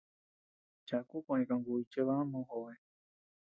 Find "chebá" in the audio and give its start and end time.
1.91-2.15